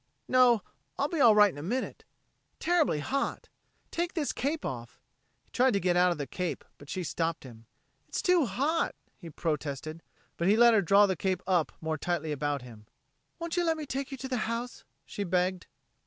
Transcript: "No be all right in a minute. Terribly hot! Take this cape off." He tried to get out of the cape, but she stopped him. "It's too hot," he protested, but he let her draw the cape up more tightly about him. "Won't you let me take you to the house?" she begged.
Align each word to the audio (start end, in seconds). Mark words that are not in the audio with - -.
"No 0.27 0.63
be 1.11 1.19
all 1.19 1.35
right 1.35 1.51
in 1.51 1.59
a 1.59 1.61
minute. 1.61 2.05
Terribly 2.59 3.01
hot! 3.01 3.49
Take 3.91 4.15
this 4.15 4.33
cape 4.33 4.65
off." 4.65 4.99
He 5.43 5.51
tried 5.51 5.73
to 5.73 5.79
get 5.79 5.95
out 5.95 6.11
of 6.11 6.17
the 6.17 6.25
cape, 6.25 6.65
but 6.79 6.89
she 6.89 7.03
stopped 7.03 7.43
him. 7.43 7.67
"It's 8.09 8.19
too 8.23 8.47
hot," 8.47 8.95
he 9.15 9.29
protested, 9.29 10.01
but 10.37 10.47
he 10.47 10.57
let 10.57 10.73
her 10.73 10.81
draw 10.81 11.05
the 11.05 11.15
cape 11.15 11.43
up 11.45 11.71
more 11.81 11.99
tightly 11.99 12.31
about 12.31 12.63
him. 12.63 12.87
"Won't 13.37 13.57
you 13.57 13.63
let 13.63 13.77
me 13.77 13.85
take 13.85 14.09
you 14.09 14.17
to 14.17 14.27
the 14.27 14.37
house?" 14.49 14.83
she 15.05 15.23
begged. 15.23 15.67